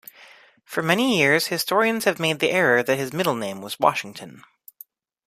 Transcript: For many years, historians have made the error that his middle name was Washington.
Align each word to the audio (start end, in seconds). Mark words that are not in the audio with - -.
For 0.65 0.81
many 0.81 1.19
years, 1.19 1.45
historians 1.45 2.05
have 2.05 2.17
made 2.19 2.39
the 2.39 2.49
error 2.49 2.81
that 2.81 2.97
his 2.97 3.13
middle 3.13 3.35
name 3.35 3.61
was 3.61 3.79
Washington. 3.79 4.43